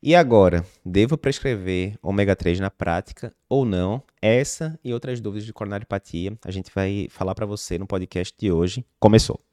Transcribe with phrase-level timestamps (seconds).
[0.00, 4.00] E agora, devo prescrever ômega 3 na prática ou não?
[4.22, 8.52] Essa e outras dúvidas de coronariopatia a gente vai falar para você no podcast de
[8.52, 8.84] hoje.
[9.00, 9.47] Começou!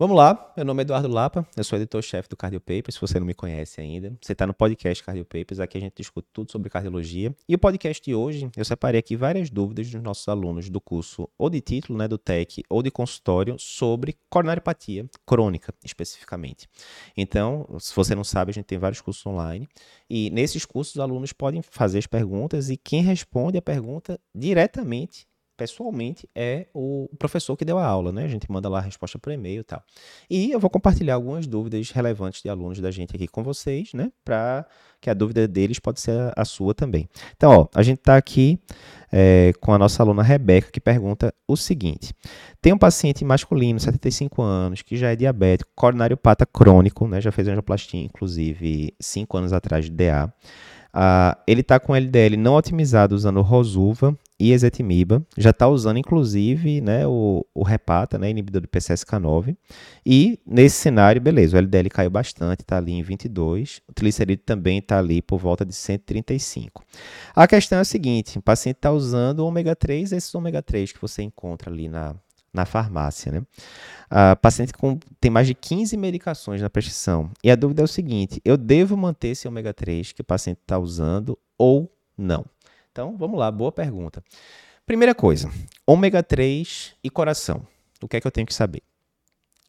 [0.00, 3.18] Vamos lá, meu nome é Eduardo Lapa, eu sou editor-chefe do Cardio Papers, se você
[3.18, 4.16] não me conhece ainda.
[4.22, 7.34] Você está no podcast Cardio Papers, aqui a gente discute tudo sobre cardiologia.
[7.48, 11.28] E o podcast de hoje, eu separei aqui várias dúvidas dos nossos alunos do curso
[11.36, 16.68] ou de título, né, do TEC, ou de consultório, sobre coronariopatia crônica, especificamente.
[17.16, 19.68] Então, se você não sabe, a gente tem vários cursos online.
[20.08, 25.26] E nesses cursos, os alunos podem fazer as perguntas e quem responde a pergunta diretamente
[25.58, 28.24] pessoalmente é o professor que deu a aula, né?
[28.24, 29.82] A gente manda lá a resposta por e-mail e tal.
[30.30, 34.12] E eu vou compartilhar algumas dúvidas relevantes de alunos da gente aqui com vocês, né?
[34.24, 34.64] Para
[35.00, 37.08] que a dúvida deles pode ser a sua também.
[37.36, 38.60] Então, ó, a gente está aqui
[39.10, 42.14] é, com a nossa aluna Rebeca, que pergunta o seguinte:
[42.62, 47.20] tem um paciente masculino, 75 anos, que já é diabético, coronariopata crônico, né?
[47.20, 50.32] Já fez angioplastia, inclusive, 5 anos atrás de DA.
[50.94, 56.80] Uh, ele está com LDL não otimizado usando Rosuva e ezetimiba, já está usando inclusive
[56.80, 59.56] né, o, o repata, né, inibidor do PCSK9,
[60.06, 64.78] e nesse cenário, beleza, o LDL caiu bastante, está ali em 22, o triglicerídeo também
[64.78, 66.84] está ali por volta de 135.
[67.34, 70.92] A questão é a seguinte, o paciente está usando o ômega 3, esses ômega 3
[70.92, 72.14] que você encontra ali na,
[72.52, 73.32] na farmácia.
[73.32, 73.42] Né?
[74.10, 77.30] A paciente com, tem mais de 15 medicações na prescrição.
[77.42, 80.58] E a dúvida é o seguinte: eu devo manter esse ômega 3 que o paciente
[80.62, 82.44] está usando ou não?
[82.98, 84.20] Então, vamos lá, boa pergunta.
[84.84, 85.48] Primeira coisa:
[85.86, 87.64] ômega 3 e coração.
[88.02, 88.82] O que é que eu tenho que saber?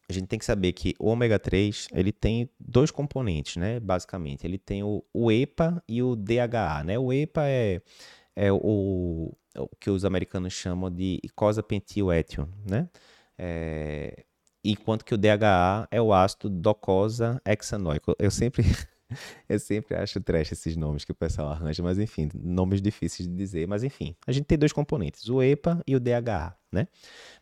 [0.09, 3.79] A gente tem que saber que o ômega 3 ele tem dois componentes, né?
[3.79, 6.97] Basicamente, ele tem o, o EPA e o DHA, né?
[6.97, 7.79] O EPA é,
[8.35, 12.89] é o, o que os americanos chamam de icosa pentil-étion, né?
[13.37, 14.23] É,
[14.65, 18.15] enquanto que o DHA é o ácido docosa hexanoico.
[18.17, 18.63] Eu sempre
[19.47, 23.35] eu sempre acho trash esses nomes que o pessoal arranja, mas enfim, nomes difíceis de
[23.35, 26.87] dizer, mas enfim, a gente tem dois componentes, o EPA e o DHA, né?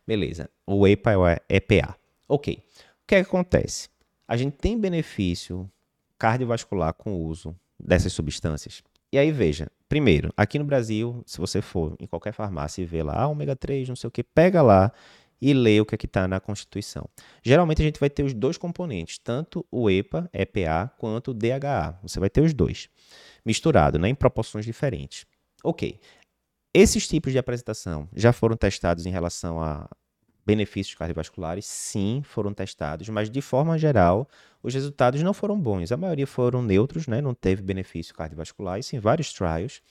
[0.05, 0.49] Beleza.
[0.65, 1.97] O EPA é o EPA.
[2.27, 2.55] OK.
[2.55, 2.61] O
[3.07, 3.89] que, é que acontece?
[4.27, 5.69] A gente tem benefício
[6.17, 8.83] cardiovascular com o uso dessas substâncias?
[9.11, 13.03] E aí, veja, primeiro, aqui no Brasil, se você for em qualquer farmácia e ver
[13.03, 14.91] lá, ah, ômega 3, não sei o que, pega lá
[15.41, 17.07] e lê o que é está na Constituição.
[17.43, 21.99] Geralmente a gente vai ter os dois componentes, tanto o EPA, EPA, quanto o DHA.
[22.01, 22.89] Você vai ter os dois,
[23.45, 25.25] misturado, né, em proporções diferentes.
[25.63, 25.99] Ok.
[26.73, 29.89] Esses tipos de apresentação já foram testados em relação a
[30.47, 34.25] benefícios cardiovasculares, sim, foram testados, mas de forma geral,
[34.63, 35.91] os resultados não foram bons.
[35.91, 37.19] A maioria foram neutros, né?
[37.19, 39.81] não teve benefício cardiovascular, isso em vários trials.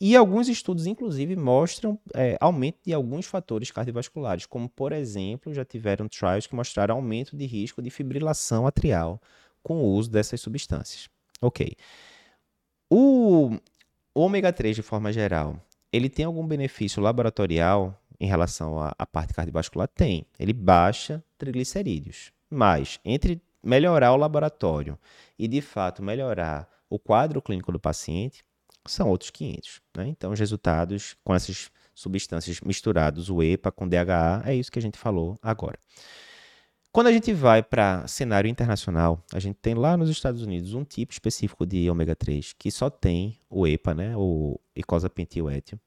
[0.00, 5.64] E alguns estudos, inclusive, mostram é, aumento de alguns fatores cardiovasculares, como, por exemplo, já
[5.64, 9.22] tiveram trials que mostraram aumento de risco de fibrilação atrial
[9.62, 11.08] com o uso dessas substâncias.
[11.40, 11.76] Ok.
[12.90, 13.56] O
[14.12, 19.32] ômega 3, de forma geral, ele tem algum benefício laboratorial em relação à, à parte
[19.32, 19.88] cardiovascular?
[19.88, 20.26] Tem.
[20.38, 22.30] Ele baixa triglicerídeos.
[22.50, 24.98] Mas, entre melhorar o laboratório
[25.38, 28.44] e, de fato, melhorar o quadro clínico do paciente,
[28.86, 29.80] são outros 500.
[29.96, 30.08] Né?
[30.08, 34.82] Então, os resultados com essas substâncias misturados, o EPA com DHA, é isso que a
[34.82, 35.78] gente falou agora.
[36.92, 40.82] Quando a gente vai para cenário internacional, a gente tem lá nos Estados Unidos um
[40.82, 45.78] tipo específico de ômega 3 que só tem o EPA, né, o icosapentioétil,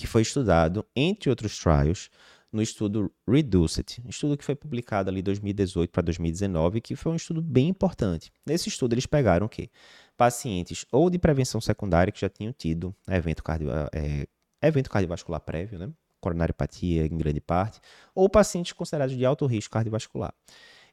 [0.00, 2.08] que foi estudado, entre outros trials,
[2.50, 7.16] no estudo Reduced, estudo que foi publicado ali em 2018 para 2019, que foi um
[7.16, 8.32] estudo bem importante.
[8.46, 9.68] Nesse estudo eles pegaram o quê?
[10.16, 14.26] Pacientes ou de prevenção secundária que já tinham tido evento, cardio, é,
[14.66, 15.90] evento cardiovascular prévio, né?
[16.18, 17.78] coronariopatia em grande parte,
[18.14, 20.34] ou pacientes considerados de alto risco cardiovascular.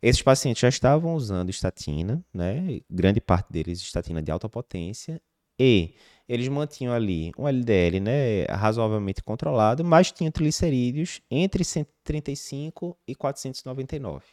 [0.01, 2.81] Esses pacientes já estavam usando estatina, né?
[2.89, 5.21] grande parte deles estatina de alta potência,
[5.57, 5.95] e
[6.27, 14.23] eles mantinham ali um LDL né, razoavelmente controlado, mas tinham triglicerídeos entre 135 e 499.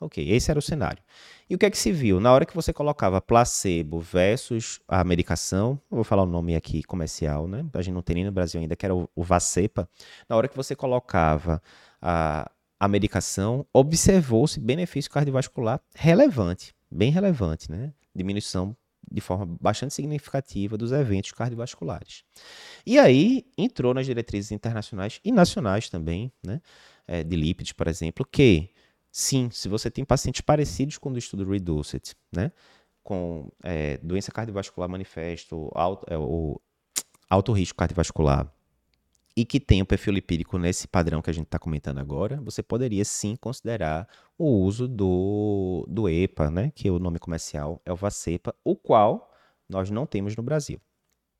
[0.00, 1.02] Ok, esse era o cenário.
[1.48, 2.18] E o que é que se viu?
[2.20, 7.46] Na hora que você colocava placebo versus a medicação, vou falar o nome aqui comercial,
[7.46, 7.64] né?
[7.72, 9.88] A gente não tem nem no Brasil ainda, que era o, o Vacepa.
[10.28, 11.62] Na hora que você colocava
[12.02, 17.92] a, a medicação, observou-se benefício cardiovascular relevante, bem relevante, né?
[18.14, 18.76] Diminuição
[19.14, 22.24] de forma bastante significativa dos eventos cardiovasculares.
[22.84, 26.60] E aí entrou nas diretrizes internacionais e nacionais também, né,
[27.06, 28.70] é, de lípides, por exemplo, que
[29.10, 32.50] sim, se você tem pacientes parecidos com o do estudo Reduced, né,
[33.02, 36.60] com é, doença cardiovascular manifesto, alto, é, o
[37.30, 38.52] alto risco cardiovascular
[39.36, 42.62] e que tem o perfil lipídico nesse padrão que a gente está comentando agora, você
[42.62, 44.08] poderia sim considerar
[44.38, 48.76] o uso do, do EPA, né, que é o nome comercial é o Vacepa, o
[48.76, 49.32] qual
[49.68, 50.80] nós não temos no Brasil,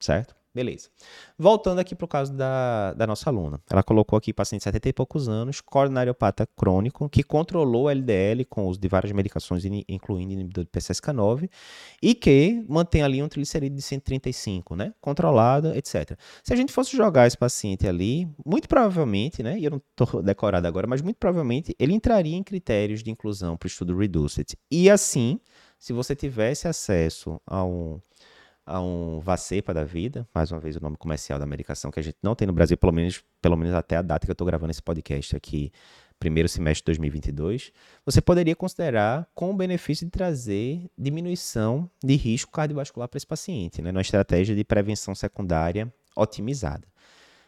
[0.00, 0.34] certo?
[0.54, 0.88] Beleza.
[1.36, 3.60] Voltando aqui para o caso da, da nossa aluna.
[3.68, 8.44] Ela colocou aqui paciente de 70 e poucos anos, coronariopata crônico, que controlou o LDL
[8.44, 11.50] com o uso de várias medicações, incluindo inibidor de PCSK9,
[12.00, 14.94] e que mantém ali um triglicerídeo de 135, né?
[15.00, 16.16] Controlado, etc.
[16.44, 19.58] Se a gente fosse jogar esse paciente ali, muito provavelmente, né?
[19.58, 23.56] E eu não estou decorado agora, mas muito provavelmente ele entraria em critérios de inclusão
[23.56, 24.56] para o estudo REDUCE-IT.
[24.70, 25.40] E assim,
[25.80, 28.00] se você tivesse acesso a um
[28.66, 32.02] a um Vacepa da vida, mais uma vez o nome comercial da medicação que a
[32.02, 34.46] gente não tem no Brasil, pelo menos, pelo menos até a data que eu estou
[34.46, 35.70] gravando esse podcast aqui,
[36.18, 37.72] primeiro semestre de 2022,
[38.04, 43.82] você poderia considerar com o benefício de trazer diminuição de risco cardiovascular para esse paciente,
[43.82, 46.86] né, numa estratégia de prevenção secundária otimizada.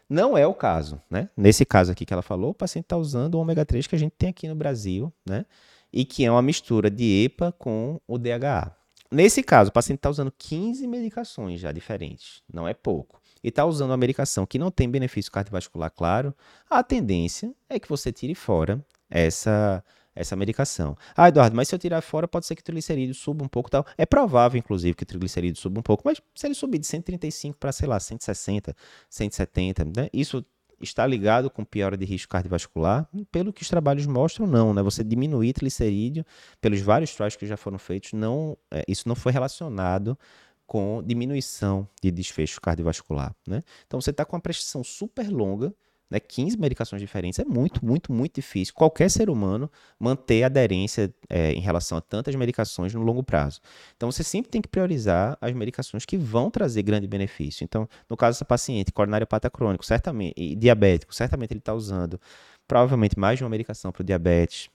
[0.09, 1.29] Não é o caso, né?
[1.37, 3.99] Nesse caso aqui que ela falou, o paciente está usando o ômega 3 que a
[3.99, 5.45] gente tem aqui no Brasil, né?
[5.93, 8.76] E que é uma mistura de EPA com o DHA.
[9.11, 13.65] Nesse caso, o paciente está usando 15 medicações já diferentes, não é pouco, e está
[13.65, 16.35] usando uma medicação que não tem benefício cardiovascular claro,
[16.69, 19.83] a tendência é que você tire fora essa
[20.17, 20.97] essa medicação.
[21.15, 23.71] Ah, Eduardo, mas se eu tirar fora, pode ser que o triglicerídeo suba um pouco
[23.71, 23.85] tal.
[23.99, 27.59] É provável, inclusive, que o triglicerídeo suba um pouco, mas se ele subir de 135
[27.59, 28.75] para, sei lá, 160,
[29.11, 30.09] 170, né?
[30.15, 30.43] Isso
[30.81, 33.09] está ligado com piora de risco cardiovascular?
[33.31, 34.75] Pelo que os trabalhos mostram, não.
[34.75, 34.83] Né?
[34.83, 36.25] Você diminuir triglicerídeo,
[36.61, 40.19] pelos vários trials que já foram feitos, não, é, isso não foi relacionado
[40.67, 43.35] com diminuição de desfecho cardiovascular.
[43.47, 43.63] Né?
[43.87, 45.73] Então você está com uma prescrição super longa
[46.11, 48.75] né, 15 medicações diferentes é muito, muito, muito difícil.
[48.75, 53.61] Qualquer ser humano manter aderência é, em relação a tantas medicações no longo prazo.
[53.97, 57.65] Então, você sempre tem que priorizar as medicações que vão trazer grande benefício.
[57.65, 62.21] Então, no caso dessa paciente, coronariopata crônico, certamente, e diabético, certamente ele está usando
[62.69, 64.69] provavelmente mais de uma medicação para o diabetes,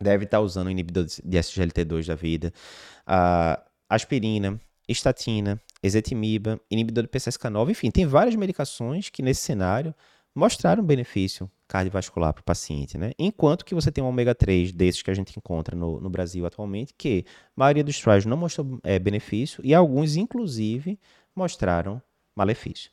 [0.00, 2.52] deve estar tá usando o inibidor de SGLT2 da vida,
[3.06, 9.94] a aspirina, estatina, ezetimiba, inibidor de PCSK9, enfim, tem várias medicações que nesse cenário
[10.34, 13.12] mostraram benefício cardiovascular para o paciente, né?
[13.18, 16.44] Enquanto que você tem um ômega 3 desses que a gente encontra no, no Brasil
[16.44, 20.98] atualmente, que a maioria dos trials não mostrou é, benefício e alguns, inclusive,
[21.34, 22.02] mostraram
[22.34, 22.90] malefício.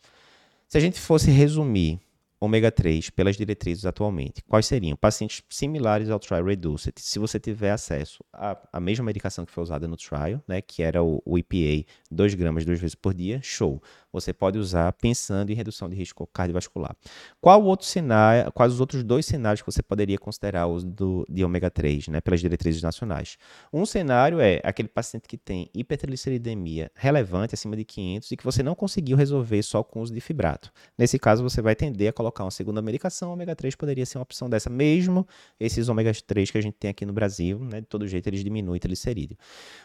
[0.67, 1.99] Se a gente fosse resumir
[2.41, 4.97] ômega 3 pelas diretrizes atualmente, quais seriam?
[4.97, 9.61] Pacientes similares ao trial reduced, se você tiver acesso à, à mesma medicação que foi
[9.61, 13.39] usada no trial, né, que era o, o EPA, 2 gramas duas vezes por dia,
[13.43, 13.81] show.
[14.13, 16.95] Você pode usar pensando em redução de risco cardiovascular.
[17.39, 21.25] Qual outro cenário, quais os outros dois cenários que você poderia considerar o uso do,
[21.29, 23.37] de ômega 3, né, pelas diretrizes nacionais?
[23.71, 28.61] Um cenário é aquele paciente que tem hipertrigliceridemia relevante, acima de 500, e que você
[28.61, 30.71] não conseguiu resolver só com o uso de fibrato.
[30.97, 34.23] Nesse caso, você vai tender a colocar uma segunda medicação, ômega 3 poderia ser uma
[34.23, 35.25] opção dessa, mesmo
[35.59, 38.43] esses ômega 3 que a gente tem aqui no Brasil, né, de todo jeito eles
[38.43, 39.37] diminuem triglicerídeo.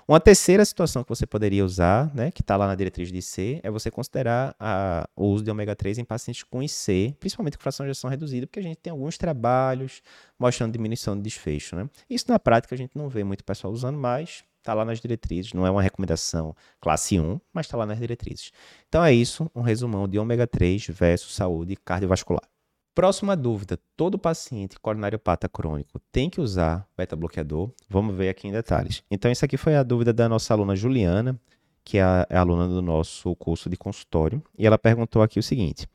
[0.09, 3.61] Uma terceira situação que você poderia usar, né, que está lá na diretriz de IC,
[3.63, 7.63] é você considerar a, o uso de ômega 3 em pacientes com IC, principalmente com
[7.63, 10.01] fração de ejeção reduzida, porque a gente tem alguns trabalhos
[10.39, 11.77] mostrando diminuição de desfecho.
[11.77, 11.91] Né?
[12.09, 15.53] Isso na prática a gente não vê muito pessoal usando, mas está lá nas diretrizes,
[15.53, 18.53] não é uma recomendação classe 1, mas está lá nas diretrizes.
[18.89, 22.49] Então é isso, um resumão de ômega 3 versus saúde cardiovascular.
[22.97, 27.71] Próxima dúvida: todo paciente coronariopata crônico tem que usar beta-bloqueador?
[27.91, 29.03] Vamos ver aqui em detalhes.
[29.11, 31.39] Então, isso aqui foi a dúvida da nossa aluna Juliana,
[31.87, 35.43] que é é a aluna do nosso curso de consultório, e ela perguntou aqui o
[35.43, 35.89] seguinte: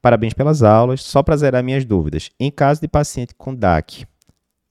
[0.00, 2.30] Parabéns pelas aulas, só para zerar minhas dúvidas.
[2.40, 4.06] Em caso de paciente com DAC,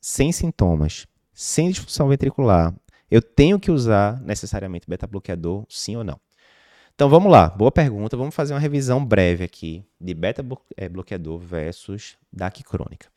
[0.02, 2.74] sem sintomas, sem disfunção ventricular,
[3.10, 6.20] eu tenho que usar necessariamente beta-bloqueador, sim ou não?
[6.96, 8.18] Então vamos lá, boa pergunta.
[8.18, 13.08] Vamos fazer uma revisão breve aqui de beta-bloqueador versus DAC crônica.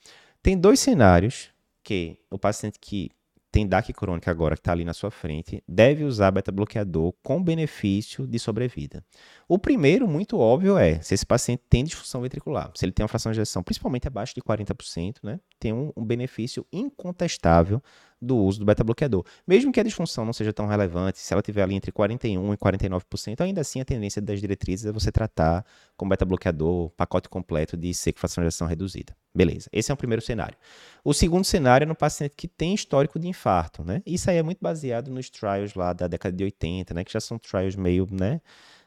[0.42, 1.50] Tem dois cenários
[1.82, 3.10] que o paciente que
[3.56, 8.26] tem DAC crônica agora, que está ali na sua frente, deve usar beta-bloqueador com benefício
[8.26, 9.02] de sobrevida.
[9.48, 13.08] O primeiro, muito óbvio, é se esse paciente tem disfunção ventricular, se ele tem uma
[13.08, 17.82] fração de ejeção principalmente abaixo de 40%, né, tem um, um benefício incontestável
[18.20, 19.24] do uso do beta-bloqueador.
[19.46, 22.58] Mesmo que a disfunção não seja tão relevante, se ela tiver ali entre 41% e
[22.58, 25.64] 49%, ainda assim a tendência das diretrizes é você tratar
[25.96, 29.16] com beta-bloqueador, pacote completo de sequefação de ação reduzida.
[29.36, 30.56] Beleza, esse é o primeiro cenário.
[31.04, 34.02] O segundo cenário é no paciente que tem histórico de infarto, né?
[34.06, 37.04] Isso aí é muito baseado nos trials lá da década de 80, né?
[37.04, 38.40] Que já são trials meio, né?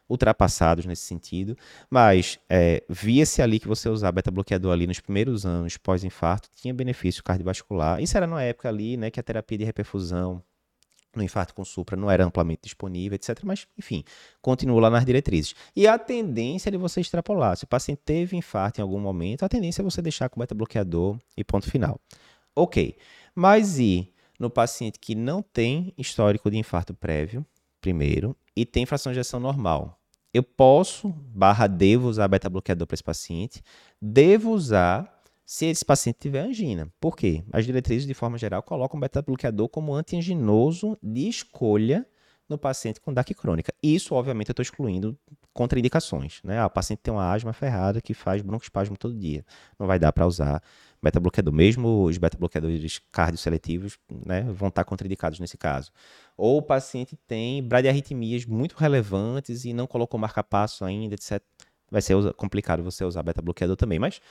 [0.10, 1.56] ultrapassados nesse sentido,
[1.88, 7.24] mas é, via-se ali que você usar beta-bloqueador ali nos primeiros anos pós-infarto tinha benefício
[7.24, 8.02] cardiovascular.
[8.02, 10.44] Isso era numa época ali, né, que a terapia de reperfusão
[11.20, 13.40] no infarto com supra não era amplamente disponível, etc.
[13.44, 14.04] Mas, enfim,
[14.42, 15.54] continua lá nas diretrizes.
[15.76, 17.56] E a tendência é de você extrapolar.
[17.58, 21.18] Se o paciente teve infarto em algum momento, a tendência é você deixar com beta-bloqueador
[21.38, 22.00] e ponto final.
[22.56, 22.98] Ok.
[23.36, 27.46] Mas e no paciente que não tem histórico de infarto prévio,
[27.80, 30.00] primeiro, e tem fração de ejeção normal?
[30.34, 33.64] Eu posso, barra devo usar beta-bloqueador para esse paciente,
[34.02, 35.19] devo usar
[35.50, 36.94] se esse paciente tiver angina.
[37.00, 37.44] Por quê?
[37.52, 42.06] As diretrizes, de forma geral, colocam o beta-bloqueador como antianginoso de escolha
[42.48, 43.74] no paciente com DAC crônica.
[43.82, 45.18] Isso, obviamente, eu estou excluindo
[45.52, 46.40] contraindicações.
[46.44, 46.60] Né?
[46.60, 49.44] Ah, o paciente tem uma asma ferrada que faz broncoespasmo todo dia.
[49.80, 50.62] Não vai dar para usar
[51.02, 51.52] beta-bloqueador.
[51.52, 55.92] Mesmo os beta-bloqueadores cardioseletivos né, vão estar contraindicados nesse caso.
[56.38, 61.42] Ou o paciente tem bradiarritmias muito relevantes e não colocou marca-passo ainda, etc.
[61.90, 63.98] Vai ser complicado você usar beta-bloqueador também.
[63.98, 64.22] Mas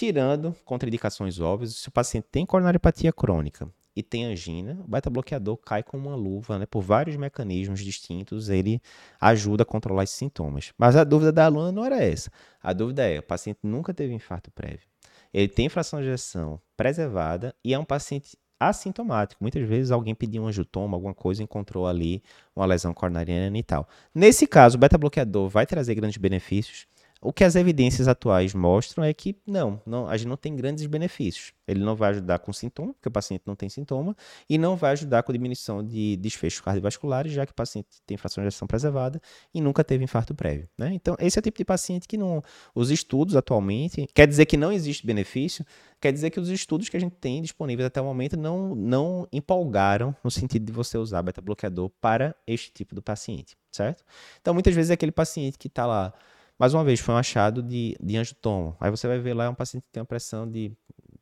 [0.00, 5.82] Tirando contraindicações óbvias, se o paciente tem coronariopatia crônica e tem angina, o beta-bloqueador cai
[5.82, 6.64] com uma luva, né?
[6.64, 8.80] Por vários mecanismos distintos, ele
[9.20, 10.72] ajuda a controlar esses sintomas.
[10.78, 12.30] Mas a dúvida da aluna não era essa.
[12.62, 14.88] A dúvida é: o paciente nunca teve infarto prévio,
[15.34, 19.44] ele tem fração de ejeção preservada e é um paciente assintomático.
[19.44, 22.22] Muitas vezes alguém pediu um angiotoma, alguma coisa, encontrou ali
[22.56, 23.86] uma lesão coronariana e tal.
[24.14, 26.86] Nesse caso, o beta-bloqueador vai trazer grandes benefícios.
[27.22, 30.86] O que as evidências atuais mostram é que não, não, a gente não tem grandes
[30.86, 31.52] benefícios.
[31.68, 34.16] Ele não vai ajudar com sintoma, porque o paciente não tem sintoma,
[34.48, 38.42] e não vai ajudar com diminuição de desfechos cardiovasculares, já que o paciente tem fração
[38.42, 39.20] de ejeção preservada
[39.52, 40.66] e nunca teve infarto prévio.
[40.78, 40.94] Né?
[40.94, 42.42] Então, esse é o tipo de paciente que não.
[42.74, 44.08] Os estudos atualmente.
[44.14, 45.64] Quer dizer que não existe benefício,
[46.00, 49.28] quer dizer que os estudos que a gente tem disponíveis até o momento não, não
[49.30, 54.02] empolgaram no sentido de você usar beta-bloqueador para este tipo de paciente, certo?
[54.40, 56.14] Então, muitas vezes é aquele paciente que está lá
[56.60, 58.76] mais uma vez, foi um achado de, de angiotomo.
[58.78, 60.70] Aí você vai ver lá, é um paciente que tem uma pressão de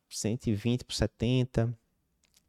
[0.09, 1.73] 120 por 70,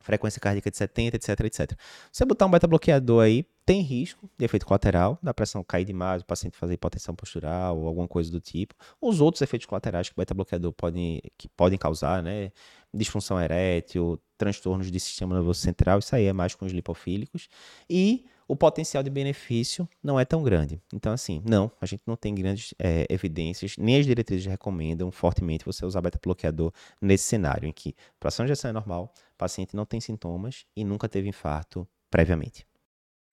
[0.01, 1.79] frequência cardíaca de 70, etc, etc.
[2.11, 6.25] Você botar um beta-bloqueador aí, tem risco de efeito colateral, da pressão cair demais, o
[6.25, 8.75] paciente fazer hipotensão postural ou alguma coisa do tipo.
[9.01, 12.51] Os outros efeitos colaterais que o beta-bloqueador pode, que podem causar, né?
[12.93, 17.49] Disfunção erétil, transtornos de sistema nervoso central, isso aí é mais com os lipofílicos.
[17.89, 20.83] E o potencial de benefício não é tão grande.
[20.93, 25.65] Então, assim, não, a gente não tem grandes é, evidências, nem as diretrizes recomendam fortemente
[25.65, 30.01] você usar beta-bloqueador nesse cenário, em que a de injeção é normal, paciente não tem
[30.01, 32.67] sintomas e nunca teve infarto previamente.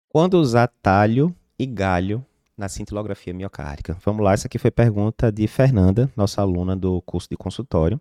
[0.08, 2.24] Quando usar talho e galho
[2.56, 3.98] na cintilografia miocárdica?
[4.06, 8.00] Vamos lá, essa aqui foi pergunta de Fernanda, nossa aluna do curso de consultório,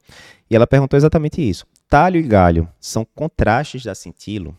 [0.50, 1.66] e ela perguntou exatamente isso.
[1.88, 4.54] Talho e galho são contrastes da cintilo?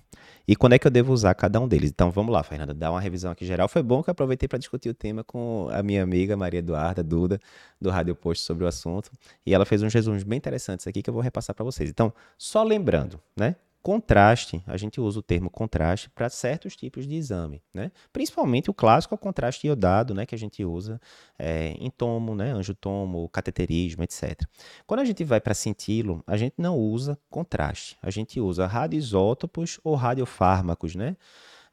[0.48, 1.90] E quando é que eu devo usar cada um deles?
[1.90, 3.68] Então vamos lá, Fernanda, dá uma revisão aqui geral.
[3.68, 7.04] Foi bom que eu aproveitei para discutir o tema com a minha amiga Maria Eduarda
[7.04, 7.40] Duda,
[7.82, 9.12] do Rádio Post, sobre o assunto.
[9.46, 11.90] E ela fez uns resumos bem interessantes aqui que eu vou repassar para vocês.
[11.90, 13.58] Então, só lembrando, né?
[13.88, 17.90] Contraste, a gente usa o termo contraste para certos tipos de exame, né?
[18.12, 20.26] Principalmente o clássico é o contraste iodado, né?
[20.26, 21.00] Que a gente usa
[21.40, 22.52] é, em tomo, né?
[22.52, 24.42] Angiotomo, cateterismo, etc.
[24.86, 29.80] Quando a gente vai para cintilo, a gente não usa contraste, a gente usa radioisótopos
[29.86, 31.16] ou radiofármacos, né?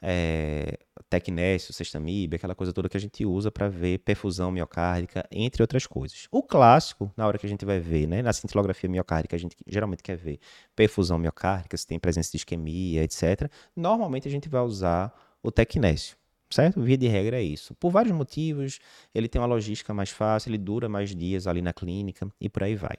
[0.07, 5.63] é, tecnésio, sextamib, aquela coisa toda que a gente usa para ver perfusão miocárdica, entre
[5.63, 6.27] outras coisas.
[6.31, 9.57] O clássico, na hora que a gente vai ver, né, na cintilografia miocárdica, a gente
[9.67, 10.39] geralmente quer ver
[10.75, 13.51] perfusão miocárdica, se tem presença de isquemia, etc.
[13.77, 16.17] Normalmente a gente vai usar o tecnésio.
[16.51, 16.81] Certo?
[16.81, 17.75] Via de regra é isso.
[17.75, 18.79] Por vários motivos,
[19.13, 22.63] ele tem uma logística mais fácil, ele dura mais dias ali na clínica e por
[22.63, 22.97] aí vai.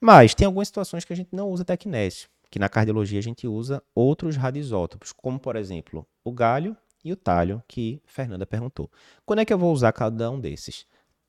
[0.00, 3.46] Mas tem algumas situações que a gente não usa tecnésio que na cardiologia a gente
[3.46, 6.76] usa outros radioisótopos, como por exemplo o galho
[7.08, 8.90] e o talho, que Fernanda perguntou.
[9.24, 10.86] Quando é que eu vou usar cada um desses?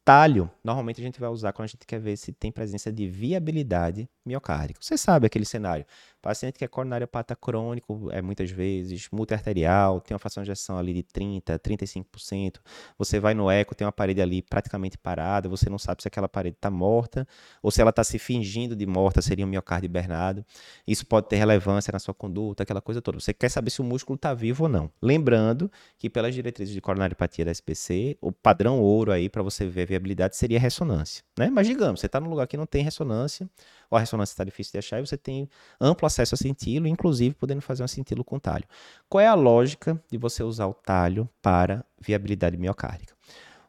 [0.10, 3.08] Talho, normalmente a gente vai usar quando a gente quer ver se tem presença de
[3.08, 4.80] viabilidade miocárdica.
[4.82, 5.86] Você sabe aquele cenário.
[6.22, 10.94] Paciente que é coronariopata crônico, é muitas vezes, multiarterial, tem uma fração de ejeção ali
[10.94, 12.58] de 30%, 35%.
[12.98, 16.28] Você vai no eco, tem uma parede ali praticamente parada, você não sabe se aquela
[16.28, 17.25] parede está morta
[17.62, 20.46] ou se ela está se fingindo de morta, seria um miocárdio hibernado.
[20.86, 23.20] Isso pode ter relevância na sua conduta, aquela coisa toda.
[23.20, 24.92] Você quer saber se o músculo está vivo ou não.
[25.01, 29.86] Lembrando que pelas diretrizes de coronariopatia da SPC, o padrão ouro aí para você ver
[30.00, 31.24] viabilidade seria ressonância.
[31.38, 31.50] Né?
[31.50, 33.50] Mas digamos, você está num lugar que não tem ressonância,
[33.89, 37.36] ou a ressonância está difícil de achar, e você tem amplo acesso a cintilo, inclusive
[37.36, 38.65] podendo fazer um cintilo com talho.
[39.08, 43.13] Qual é a lógica de você usar o talho para viabilidade miocárdica?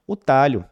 [0.06, 0.64] O talho,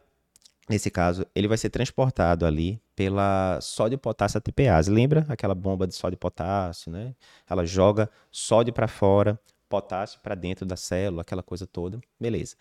[0.69, 4.91] nesse caso, ele vai ser transportado ali pela sódio potássio ATPase.
[4.91, 7.15] Lembra aquela bomba de sódio potássio, né?
[7.49, 9.39] Ela joga sódio para fora,
[9.69, 11.99] potássio para dentro da célula, aquela coisa toda.
[12.19, 12.55] Beleza.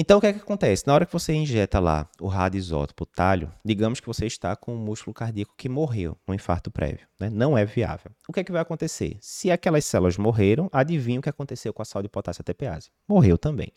[0.00, 0.86] Então, o que é que acontece?
[0.86, 4.78] Na hora que você injeta lá o radioisótopo, talho, digamos que você está com um
[4.78, 7.28] músculo cardíaco que morreu, um infarto prévio, né?
[7.28, 8.12] não é viável.
[8.28, 9.16] O que é que vai acontecer?
[9.20, 12.90] Se aquelas células morreram, adivinha o que aconteceu com a sal de potássio ATPase?
[13.08, 13.72] Morreu também.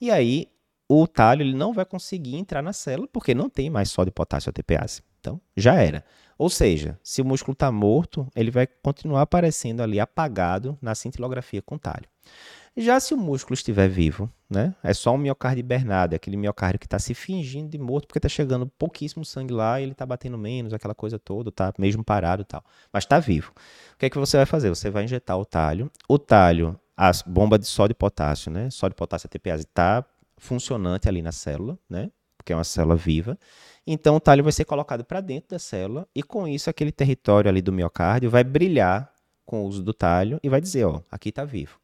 [0.00, 0.46] E aí,
[0.88, 4.50] o talho ele não vai conseguir entrar na célula porque não tem mais sódio, potássio
[4.50, 5.02] ATPase.
[5.18, 6.04] Então, já era.
[6.38, 11.60] Ou seja, se o músculo está morto, ele vai continuar aparecendo ali apagado na cintilografia
[11.60, 12.06] com talho.
[12.76, 16.80] Já se o músculo estiver vivo, né, é só um miocárdio hibernado, é aquele miocárdio
[16.80, 20.04] que está se fingindo de morto porque está chegando pouquíssimo sangue lá e ele está
[20.04, 22.64] batendo menos, aquela coisa toda, está mesmo parado e tal.
[22.92, 23.52] Mas está vivo.
[23.94, 24.70] O que é que você vai fazer?
[24.70, 25.88] Você vai injetar o talho.
[26.08, 28.68] O talho, a bomba de sódio e potássio, né?
[28.70, 30.04] Sódio, potássio, ATPase, está
[30.36, 32.10] funcionante ali na célula, né?
[32.36, 33.38] Porque é uma célula viva.
[33.86, 37.48] Então o talho vai ser colocado para dentro da célula e com isso aquele território
[37.48, 39.13] ali do miocárdio vai brilhar
[39.44, 41.78] com o uso do talho e vai dizer, ó, aqui está vivo.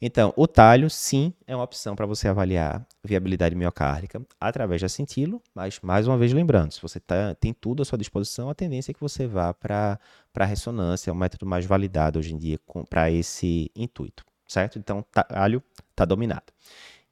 [0.00, 5.42] Então, o talho, sim, é uma opção para você avaliar viabilidade miocárdica através de cintilo,
[5.54, 8.92] mas, mais uma vez, lembrando, se você tá, tem tudo à sua disposição, a tendência
[8.92, 9.98] é que você vá para
[10.34, 14.78] a ressonância, é o método mais validado hoje em dia para esse intuito, certo?
[14.78, 16.52] Então, talho está dominado.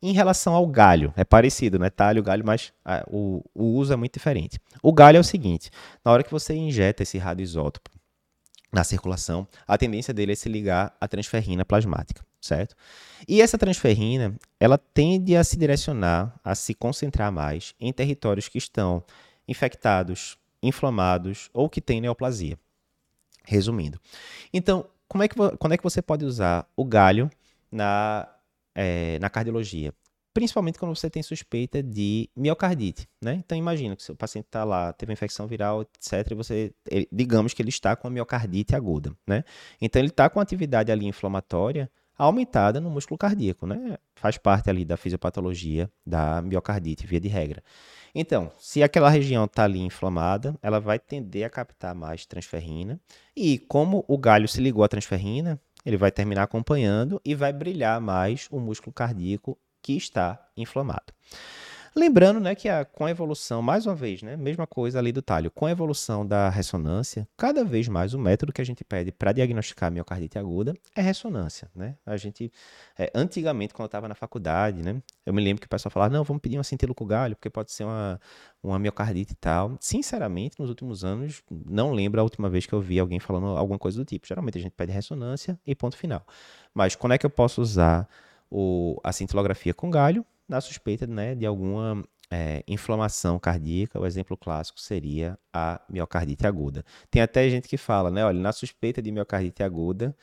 [0.00, 1.90] Em relação ao galho, é parecido, né?
[1.90, 4.60] Talho, galho, mas ah, o, o uso é muito diferente.
[4.82, 5.70] O galho é o seguinte:
[6.04, 7.90] na hora que você injeta esse radioisótopo
[8.76, 12.76] na circulação, a tendência dele é se ligar à transferrina plasmática, certo?
[13.26, 18.58] E essa transferrina, ela tende a se direcionar, a se concentrar mais em territórios que
[18.58, 19.02] estão
[19.48, 22.58] infectados, inflamados ou que têm neoplasia.
[23.44, 23.98] Resumindo.
[24.52, 27.30] Então, como é que, quando é que você pode usar o galho
[27.72, 28.28] na
[28.76, 29.92] é, na cardiologia.
[30.36, 33.36] Principalmente quando você tem suspeita de miocardite, né?
[33.42, 36.30] Então imagina que o paciente está lá, teve infecção viral, etc.
[36.30, 36.74] E você,
[37.10, 39.44] digamos que ele está com a miocardite aguda, né?
[39.80, 43.96] Então ele está com atividade ali inflamatória aumentada no músculo cardíaco, né?
[44.14, 47.62] Faz parte ali da fisiopatologia da miocardite, via de regra.
[48.14, 53.00] Então, se aquela região está ali inflamada, ela vai tender a captar mais transferrina.
[53.34, 57.98] E como o galho se ligou à transferrina, ele vai terminar acompanhando e vai brilhar
[58.02, 61.12] mais o músculo cardíaco que está inflamado.
[61.94, 65.22] Lembrando né, que a, com a evolução, mais uma vez, né, mesma coisa ali do
[65.22, 69.10] talho, com a evolução da ressonância, cada vez mais o método que a gente pede
[69.10, 71.70] para diagnosticar miocardite aguda é ressonância.
[71.74, 71.96] Né?
[72.04, 72.52] A gente,
[72.98, 76.12] é, antigamente, quando eu estava na faculdade, né, eu me lembro que o pessoal falava,
[76.12, 78.20] não, vamos pedir uma cintillo com galho, porque pode ser uma,
[78.62, 79.78] uma miocardite e tal.
[79.80, 83.78] Sinceramente, nos últimos anos, não lembro a última vez que eu vi alguém falando alguma
[83.78, 84.26] coisa do tipo.
[84.26, 86.26] Geralmente a gente pede ressonância e ponto final.
[86.74, 88.06] Mas quando é que eu posso usar
[88.50, 90.24] o, a cintilografia com galho?
[90.48, 96.84] na suspeita né, de alguma é, inflamação cardíaca, o exemplo clássico seria a miocardite aguda.
[97.10, 100.16] Tem até gente que fala, né, olha, na suspeita de miocardite aguda,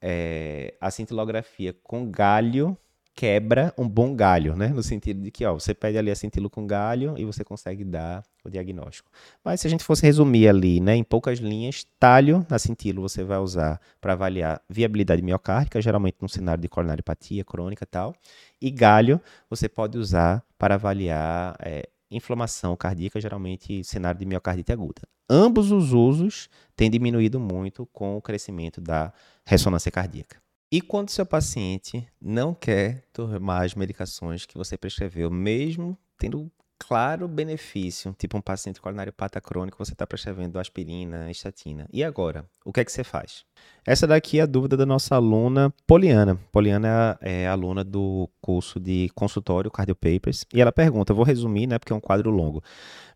[0.00, 2.76] é, a cintilografia com galho
[3.16, 4.68] quebra um bom galho, né?
[4.68, 7.82] No sentido de que, ó, você pede ali a cintilo com galho e você consegue
[7.82, 9.10] dar o diagnóstico.
[9.42, 13.24] Mas se a gente fosse resumir ali, né, em poucas linhas, talho na cintilo você
[13.24, 18.14] vai usar para avaliar viabilidade miocárdica, geralmente num cenário de coronariopatia crônica e tal,
[18.60, 25.02] e galho você pode usar para avaliar é, inflamação cardíaca, geralmente cenário de miocardite aguda.
[25.28, 29.10] Ambos os usos têm diminuído muito com o crescimento da
[29.44, 30.45] ressonância cardíaca.
[30.70, 37.28] E quando seu paciente não quer tomar as medicações que você prescreveu, mesmo tendo claro
[37.28, 41.86] benefício, tipo um paciente coronariopata crônico, você está prescrevendo aspirina, estatina.
[41.92, 42.44] E agora?
[42.64, 43.44] O que é que você faz?
[43.86, 46.36] Essa daqui é a dúvida da nossa aluna Poliana.
[46.50, 51.78] Poliana é, aluna do curso de consultório Cardio Papers e ela pergunta, vou resumir, né,
[51.78, 52.62] porque é um quadro longo.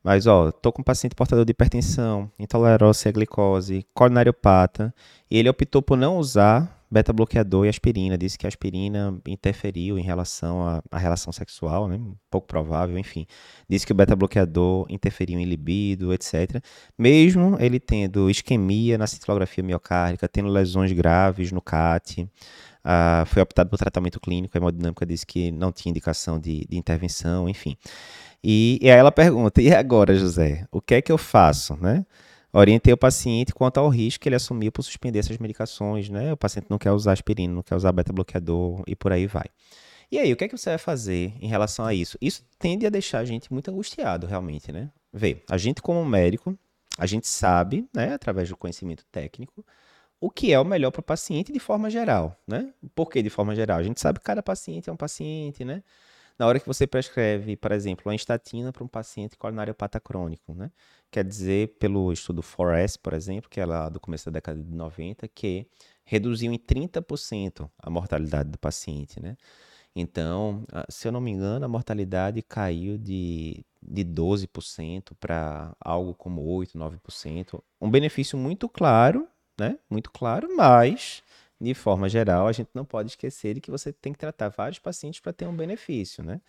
[0.03, 4.95] Mas ó, tô com um paciente portador de hipertensão, intolerância à glicose, coronariopata,
[5.31, 8.19] e ele optou por não usar beta-bloqueador e aspirina.
[8.19, 12.01] Disse que a aspirina interferiu em relação à, relação sexual, né?
[12.31, 13.27] pouco provável, enfim.
[13.69, 16.63] Disse que o beta-bloqueador interferiu em libido, etc.
[16.99, 23.71] Mesmo ele tendo isquemia na cintilografia miocárdica, tendo lesões graves no CAT, uh, foi optado
[23.71, 27.77] por tratamento clínico, a hemodinâmica disse que não tinha indicação de, de intervenção, enfim.
[28.43, 32.05] E, e aí ela pergunta, e agora, José, o que é que eu faço, né?
[32.53, 36.33] Orientei o paciente quanto ao risco que ele assumiu por suspender essas medicações, né?
[36.33, 39.47] O paciente não quer usar aspirina, não quer usar beta-bloqueador e por aí vai.
[40.11, 42.19] E aí, o que é que você vai fazer em relação a isso?
[42.21, 44.91] Isso tende a deixar a gente muito angustiado, realmente, né?
[45.13, 46.59] Vê, a gente como médico,
[46.99, 49.65] a gente sabe, né, através do conhecimento técnico,
[50.21, 52.73] o que é o melhor para o paciente de forma geral, né?
[52.95, 53.79] Por que de forma geral?
[53.79, 55.83] A gente sabe que cada paciente é um paciente, né?
[56.41, 60.71] Na hora que você prescreve, por exemplo, uma estatina para um paciente coronariopata crônico, né?
[61.11, 64.75] Quer dizer, pelo estudo 4S, por exemplo, que é lá do começo da década de
[64.75, 65.67] 90, que
[66.03, 69.37] reduziu em 30% a mortalidade do paciente, né?
[69.95, 76.43] Então, se eu não me engano, a mortalidade caiu de, de 12% para algo como
[76.43, 77.63] 8%, 9%.
[77.79, 79.79] Um benefício muito claro, né?
[79.91, 81.23] Muito claro, mas,
[81.61, 84.79] de forma geral, a gente não pode esquecer de que você tem que tratar vários
[84.79, 86.41] pacientes para ter um benefício, né?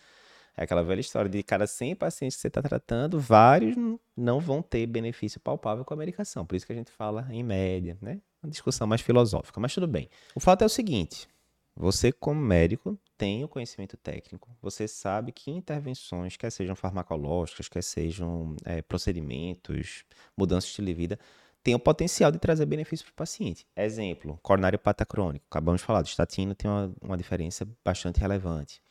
[0.56, 3.74] É aquela velha história de cada 100 pacientes que você está tratando, vários
[4.16, 6.44] não vão ter benefício palpável com a medicação.
[6.44, 8.20] Por isso que a gente fala em média, né?
[8.42, 10.10] Uma discussão mais filosófica, mas tudo bem.
[10.34, 11.26] O fato é o seguinte:
[11.74, 17.82] você, como médico, tem o conhecimento técnico, você sabe que intervenções, quer sejam farmacológicas, quer
[17.82, 20.04] sejam é, procedimentos,
[20.36, 21.18] mudanças de de vida,
[21.62, 23.66] tem o potencial de trazer benefício para o paciente.
[23.76, 25.44] Exemplo, coronariopata crônico.
[25.48, 28.82] Acabamos de falar, estatina tem uma, uma diferença bastante relevante.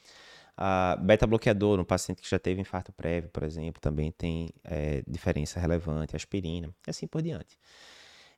[1.01, 6.15] Beta-bloqueador, no paciente que já teve infarto prévio, por exemplo, também tem é, diferença relevante,
[6.15, 7.57] aspirina, e assim por diante.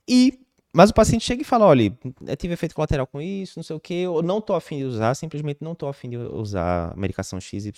[0.08, 0.40] E,
[0.72, 3.76] mas o paciente chega e fala, olha, eu tive efeito colateral com isso, não sei
[3.76, 7.42] o que, eu não estou afim de usar, simplesmente não estou afim de usar medicação
[7.42, 7.74] XYZ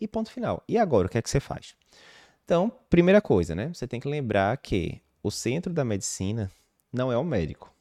[0.00, 0.62] e ponto final.
[0.68, 1.74] E agora, o que é que você faz?
[2.44, 3.72] Então, primeira coisa, né?
[3.74, 6.50] Você tem que lembrar que o centro da medicina
[6.92, 7.72] não é o médico,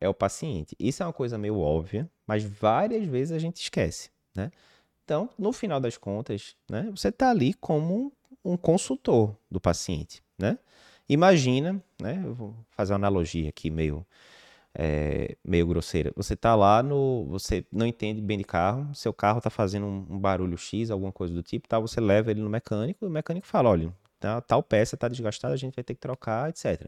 [0.00, 0.74] é o paciente.
[0.78, 4.50] Isso é uma coisa meio óbvia, mas várias vezes a gente esquece, né?
[5.04, 8.12] Então, no final das contas, né, você está ali como
[8.44, 10.58] um, um, consultor do paciente, né?
[11.08, 14.06] Imagina, né, eu vou fazer uma analogia aqui meio,
[14.74, 16.12] é, meio grosseira.
[16.14, 20.06] Você está lá no, você não entende bem de carro, seu carro está fazendo um,
[20.10, 21.78] um, barulho X, alguma coisa do tipo, tá?
[21.80, 25.54] Você leva ele no mecânico, e o mecânico fala, olha, tá, tal peça está desgastada,
[25.54, 26.86] a gente vai ter que trocar, etc.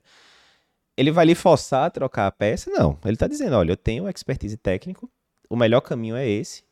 [0.97, 2.71] Ele vai lhe forçar a trocar a peça?
[2.71, 2.99] Não.
[3.05, 5.11] Ele está dizendo, olha, eu tenho expertise técnico,
[5.49, 6.63] o melhor caminho é esse,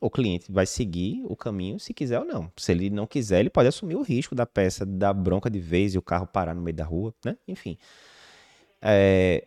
[0.00, 2.50] o cliente vai seguir o caminho se quiser ou não.
[2.56, 5.94] Se ele não quiser, ele pode assumir o risco da peça dar bronca de vez
[5.94, 7.36] e o carro parar no meio da rua, né?
[7.46, 7.76] Enfim.
[8.80, 9.46] É,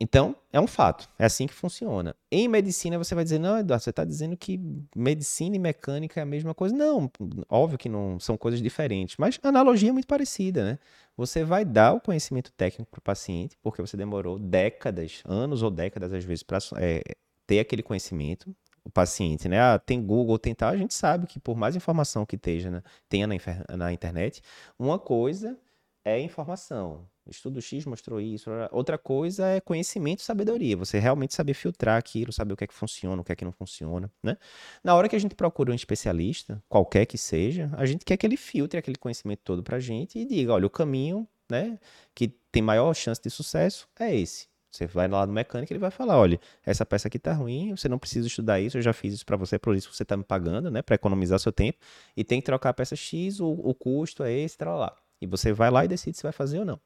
[0.00, 1.08] então, é um fato.
[1.18, 2.16] É assim que funciona.
[2.30, 4.58] Em medicina, você vai dizer, não, Eduardo, você está dizendo que
[4.96, 6.74] medicina e mecânica é a mesma coisa.
[6.74, 7.10] Não,
[7.50, 10.78] óbvio que não são coisas diferentes, mas a analogia é muito parecida, né?
[11.16, 15.70] Você vai dar o conhecimento técnico para o paciente, porque você demorou décadas, anos ou
[15.70, 17.02] décadas, às vezes, para é,
[17.46, 19.60] ter aquele conhecimento o paciente, né?
[19.60, 22.82] Ah, tem Google, tem tal, a gente sabe que por mais informação que esteja, né,
[23.10, 23.34] tenha na,
[23.76, 24.42] na internet,
[24.78, 25.58] uma coisa
[26.04, 27.06] é informação.
[27.26, 28.50] Estudo X mostrou isso.
[28.72, 30.76] Outra coisa é conhecimento e sabedoria.
[30.76, 33.44] Você realmente saber filtrar aquilo, saber o que é que funciona, o que é que
[33.44, 34.36] não funciona, né?
[34.82, 38.26] Na hora que a gente procura um especialista, qualquer que seja, a gente quer que
[38.26, 41.78] ele filtre aquele conhecimento todo pra gente e diga, olha, o caminho, né,
[42.14, 44.48] que tem maior chance de sucesso é esse.
[44.70, 47.88] Você vai lá no mecânico, ele vai falar, olha, essa peça aqui tá ruim, você
[47.88, 50.22] não precisa estudar isso, eu já fiz isso para você, por isso você tá me
[50.22, 51.78] pagando, né, para economizar seu tempo,
[52.16, 54.96] e tem que trocar a peça X, o, o custo é esse, tal lá.
[55.20, 56.80] E você vai lá e decide se vai fazer ou não.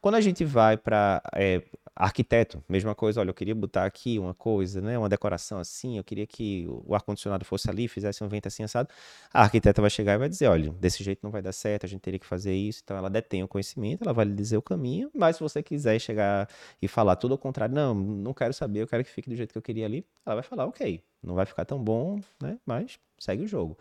[0.00, 1.62] Quando a gente vai para é,
[1.94, 6.04] arquiteto, mesma coisa, olha, eu queria botar aqui uma coisa, né, uma decoração assim, eu
[6.04, 8.88] queria que o ar-condicionado fosse ali, fizesse um vento assim assado.
[9.32, 11.88] A arquiteta vai chegar e vai dizer, olha, desse jeito não vai dar certo, a
[11.88, 12.80] gente teria que fazer isso.
[12.82, 15.98] Então ela detém o conhecimento, ela vai lhe dizer o caminho, mas se você quiser
[15.98, 16.48] chegar
[16.80, 19.52] e falar tudo ao contrário, não, não quero saber, eu quero que fique do jeito
[19.52, 22.98] que eu queria ali, ela vai falar, ok, não vai ficar tão bom, né, mas
[23.18, 23.76] segue o jogo.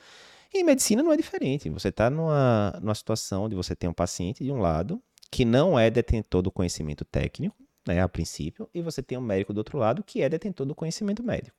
[0.54, 1.70] Em medicina não é diferente.
[1.70, 5.78] Você está numa, numa situação onde você tem um paciente de um lado que não
[5.78, 7.56] é detentor do conhecimento técnico,
[7.88, 10.74] né, a princípio, e você tem um médico do outro lado que é detentor do
[10.74, 11.56] conhecimento médico.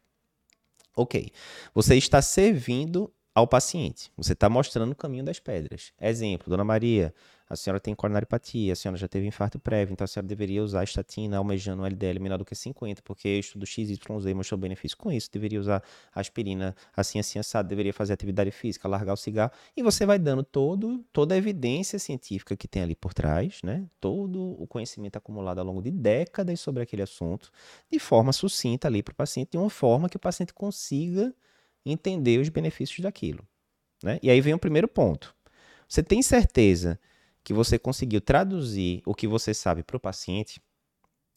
[0.96, 1.30] Ok.
[1.72, 4.10] Você está servindo ao paciente.
[4.16, 5.92] Você está mostrando o caminho das pedras.
[6.00, 7.14] Exemplo, Dona Maria,
[7.50, 10.84] a senhora tem coronariopatia, a senhora já teve infarto prévio, então a senhora deveria usar
[10.84, 13.98] estatina almejando um LDL menor do que 50, porque o estudo XYZ
[14.36, 15.82] mostrou benefício com isso, deveria usar
[16.14, 20.44] aspirina assim, assim, assado, deveria fazer atividade física, largar o cigarro, e você vai dando
[20.44, 23.84] todo, toda a evidência científica que tem ali por trás, né?
[24.00, 27.50] todo o conhecimento acumulado ao longo de décadas sobre aquele assunto,
[27.90, 31.34] de forma sucinta ali para o paciente, de uma forma que o paciente consiga
[31.84, 33.46] entender os benefícios daquilo.
[34.02, 34.18] Né?
[34.22, 35.34] E aí vem o primeiro ponto.
[35.88, 36.98] Você tem certeza
[37.42, 40.60] que você conseguiu traduzir o que você sabe para o paciente,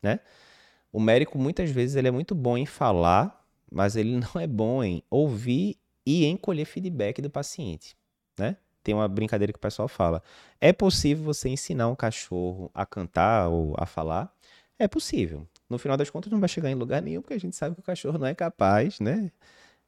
[0.02, 0.20] né?
[0.92, 4.84] O médico muitas vezes ele é muito bom em falar, mas ele não é bom
[4.84, 7.96] em ouvir e em colher feedback do paciente,
[8.38, 8.58] né?
[8.84, 10.22] Tem uma brincadeira que o pessoal fala:
[10.60, 14.32] é possível você ensinar um cachorro a cantar ou a falar?
[14.78, 15.48] É possível.
[15.70, 17.82] No final das contas, não vai chegar em lugar nenhum, porque a gente sabe que
[17.82, 19.32] o cachorro não é capaz, né?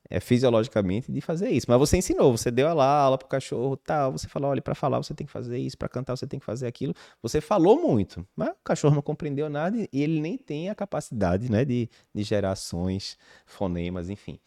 [0.10, 1.66] É, fisiologicamente de fazer isso.
[1.70, 4.98] Mas você ensinou, você deu lá aula pro cachorro, tal, você falou, olha, para falar
[4.98, 6.94] você tem que fazer isso, para cantar você tem que fazer aquilo.
[7.22, 11.52] Você falou muito, mas o cachorro não compreendeu nada e ele nem tem a capacidade,
[11.52, 14.40] né, de, de gerações, fonemas, enfim.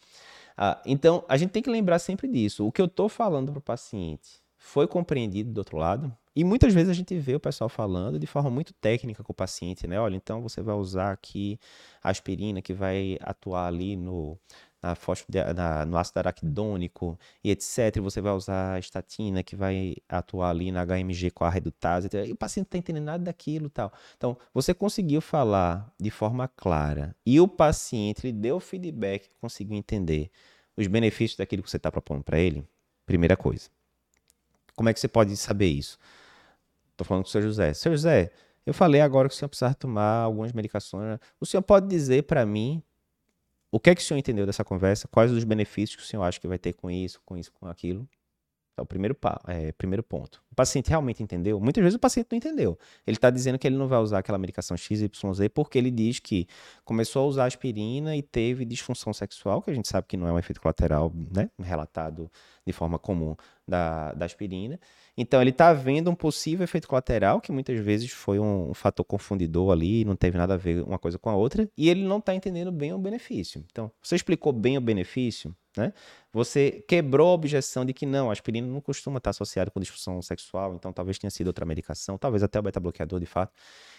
[0.57, 2.67] Ah, então, a gente tem que lembrar sempre disso.
[2.67, 6.13] O que eu estou falando para o paciente foi compreendido do outro lado?
[6.35, 9.35] E muitas vezes a gente vê o pessoal falando de forma muito técnica com o
[9.35, 9.99] paciente, né?
[9.99, 11.59] Olha, então você vai usar aqui
[12.03, 14.37] a aspirina que vai atuar ali no,
[14.81, 14.95] na,
[15.53, 17.99] na, no ácido araquidônico e etc.
[18.01, 22.09] Você vai usar a estatina que vai atuar ali na HMG com a redutase.
[22.25, 23.91] E o paciente não está entendendo nada daquilo tal.
[24.17, 30.31] Então, você conseguiu falar de forma clara e o paciente lhe deu feedback, conseguiu entender
[30.77, 32.65] os benefícios daquilo que você está propondo para ele?
[33.05, 33.69] Primeira coisa.
[34.75, 35.99] Como é que você pode saber isso?
[36.91, 37.73] Estou falando com o seu José.
[37.73, 38.31] Seu José,
[38.65, 41.19] eu falei agora que o senhor precisava tomar algumas medicações.
[41.39, 42.81] O senhor pode dizer para mim
[43.71, 45.07] o que é que o senhor entendeu dessa conversa?
[45.07, 47.67] Quais os benefícios que o senhor acha que vai ter com isso, com isso, com
[47.67, 48.07] aquilo?
[48.79, 50.41] É o primeiro, é, primeiro ponto.
[50.49, 51.59] O paciente realmente entendeu?
[51.59, 52.79] Muitas vezes o paciente não entendeu.
[53.05, 55.09] Ele está dizendo que ele não vai usar aquela medicação XYZ
[55.53, 56.47] porque ele diz que
[56.85, 60.31] começou a usar aspirina e teve disfunção sexual, que a gente sabe que não é
[60.31, 62.31] um efeito colateral né, relatado
[62.65, 63.35] de forma comum
[63.67, 64.79] da, da aspirina.
[65.21, 69.05] Então ele está vendo um possível efeito colateral, que muitas vezes foi um, um fator
[69.05, 72.19] confundidor ali, não teve nada a ver uma coisa com a outra, e ele não
[72.19, 73.61] está entendendo bem o benefício.
[73.69, 75.91] Então, você explicou bem o benefício, né?
[76.31, 80.21] Você quebrou a objeção de que não, a aspirina não costuma estar associada com disfunção
[80.21, 83.51] sexual, então talvez tenha sido outra medicação, talvez até o beta-bloqueador de fato.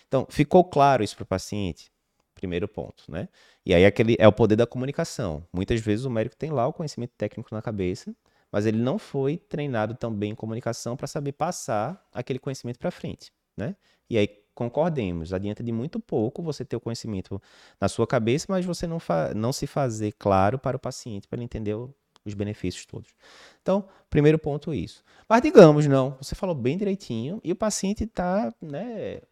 [0.09, 1.92] Então, ficou claro isso para o paciente?
[2.35, 3.28] Primeiro ponto, né?
[3.66, 5.44] E aí aquele é o poder da comunicação.
[5.52, 8.14] Muitas vezes o médico tem lá o conhecimento técnico na cabeça,
[8.51, 12.91] mas ele não foi treinado tão bem em comunicação para saber passar aquele conhecimento para
[12.91, 13.77] frente, né?
[14.09, 17.41] E aí concordemos, adianta de muito pouco você ter o conhecimento
[17.81, 18.99] na sua cabeça, mas você não,
[19.35, 23.15] não se fazer claro para o paciente para ele entender o, os benefícios todos.
[23.63, 25.03] Então, primeiro ponto isso.
[25.29, 29.23] Mas digamos, não, você falou bem direitinho e o paciente está, né,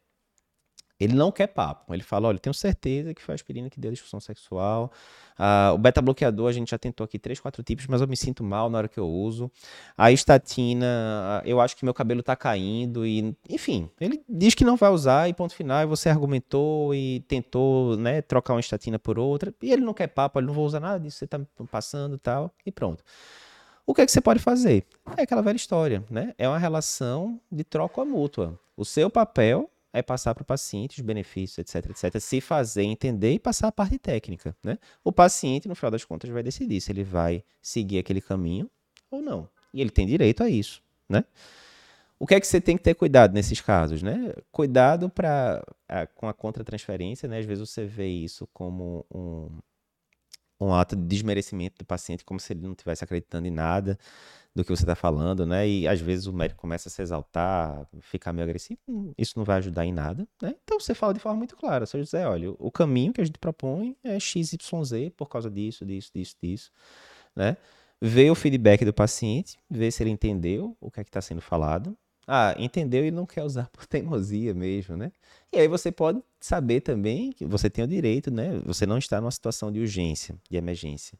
[0.98, 1.94] ele não quer papo.
[1.94, 4.90] Ele fala: olha, tenho certeza que foi a aspirina que deu a disfunção sexual.
[5.38, 8.42] Ah, o beta-bloqueador, a gente já tentou aqui três, quatro tipos, mas eu me sinto
[8.42, 9.50] mal na hora que eu uso.
[9.96, 13.06] A estatina, eu acho que meu cabelo está caindo.
[13.06, 15.82] e Enfim, ele diz que não vai usar e ponto final.
[15.82, 19.54] E você argumentou e tentou né, trocar uma estatina por outra.
[19.62, 22.52] E ele não quer papo, ele não vai usar nada disso, você está passando tal.
[22.66, 23.04] E pronto.
[23.86, 24.84] O que, é que você pode fazer?
[25.16, 26.34] É aquela velha história, né?
[26.36, 28.58] É uma relação de troca mútua.
[28.76, 33.32] O seu papel é passar para o paciente os benefícios, etc, etc, se fazer entender
[33.32, 34.78] e passar a parte técnica, né?
[35.04, 38.70] O paciente, no final das contas, vai decidir se ele vai seguir aquele caminho
[39.10, 39.48] ou não.
[39.72, 41.24] E ele tem direito a isso, né?
[42.18, 44.34] O que é que você tem que ter cuidado nesses casos, né?
[44.50, 45.64] Cuidado para
[46.14, 47.38] com a contratransferência, né?
[47.38, 49.48] Às vezes você vê isso como um,
[50.60, 53.98] um ato de desmerecimento do paciente, como se ele não estivesse acreditando em nada
[54.58, 55.68] do que você está falando, né?
[55.68, 59.44] E às vezes o médico começa a se exaltar, ficar meio agressivo, hum, isso não
[59.44, 60.54] vai ajudar em nada, né?
[60.64, 63.38] Então você fala de forma muito clara, seu José, olha, o caminho que a gente
[63.38, 64.58] propõe é XYZ
[65.16, 66.70] por causa disso, disso, disso, disso,
[67.36, 67.56] né?
[68.00, 71.40] Vê o feedback do paciente, vê se ele entendeu o que é que está sendo
[71.40, 71.96] falado.
[72.26, 75.12] Ah, entendeu e não quer usar por teimosia mesmo, né?
[75.52, 78.60] E aí você pode saber também que você tem o direito, né?
[78.66, 81.18] Você não está numa situação de urgência, de emergência.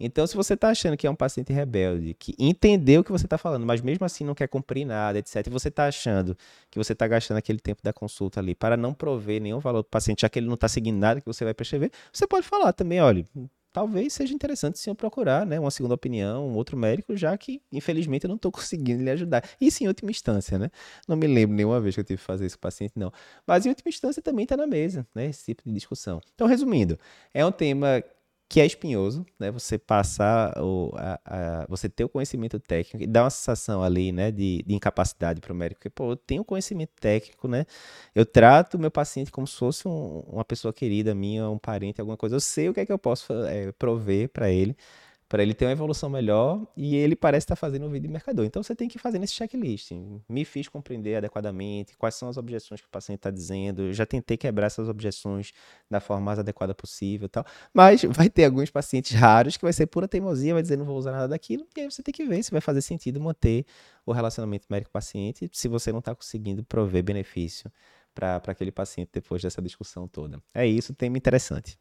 [0.00, 3.26] Então, se você está achando que é um paciente rebelde, que entendeu o que você
[3.26, 6.36] está falando, mas mesmo assim não quer cumprir nada, etc., e você está achando
[6.70, 9.88] que você está gastando aquele tempo da consulta ali para não prover nenhum valor para
[9.88, 12.46] o paciente, já que ele não está seguindo nada que você vai prescrever, você pode
[12.46, 13.24] falar também, olha,
[13.72, 18.24] talvez seja interessante sim procurar né, uma segunda opinião, um outro médico, já que, infelizmente,
[18.24, 19.44] eu não estou conseguindo lhe ajudar.
[19.60, 20.70] Isso em última instância, né?
[21.06, 23.12] Não me lembro nenhuma vez que eu tive que fazer isso com o paciente, não.
[23.46, 25.26] Mas em última instância também está na mesa, né?
[25.26, 26.20] Esse tipo de discussão.
[26.34, 26.98] Então, resumindo,
[27.32, 28.02] é um tema
[28.48, 29.50] que é espinhoso, né?
[29.50, 34.10] Você passar o, a, a, você ter o conhecimento técnico e dá uma sensação ali,
[34.10, 37.66] né, de, de incapacidade para o médico, porque pô, eu tenho conhecimento técnico, né?
[38.14, 42.16] Eu trato meu paciente como se fosse um, uma pessoa querida minha, um parente, alguma
[42.16, 42.36] coisa.
[42.36, 44.76] Eu sei o que é que eu posso é, prover para ele
[45.28, 48.46] para ele ter uma evolução melhor e ele parece estar fazendo um vídeo de mercador.
[48.46, 49.92] Então você tem que fazer nesse checklist.
[50.28, 53.82] Me fiz compreender adequadamente quais são as objeções que o paciente está dizendo.
[53.82, 55.52] Eu já tentei quebrar essas objeções
[55.90, 57.44] da forma mais adequada possível, tal.
[57.74, 60.96] Mas vai ter alguns pacientes raros que vai ser pura teimosia, vai dizer não vou
[60.96, 61.66] usar nada daquilo.
[61.76, 63.66] E aí você tem que ver se vai fazer sentido manter
[64.06, 67.70] o relacionamento médico-paciente se você não está conseguindo prover benefício
[68.18, 70.42] para aquele paciente depois dessa discussão toda.
[70.52, 71.78] É isso, tema interessante.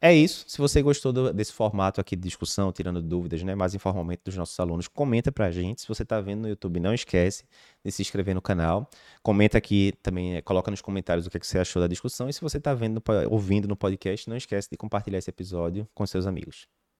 [0.00, 0.44] É isso.
[0.46, 4.36] Se você gostou do, desse formato aqui de discussão, tirando dúvidas, né, mais informalmente dos
[4.36, 5.80] nossos alunos, comenta pra gente.
[5.80, 7.44] Se você está vendo no YouTube, não esquece
[7.84, 8.88] de se inscrever no canal.
[9.20, 12.28] Comenta aqui também, é, coloca nos comentários o que, é que você achou da discussão.
[12.28, 16.06] E se você está vendo, ouvindo no podcast, não esquece de compartilhar esse episódio com
[16.06, 16.68] seus amigos.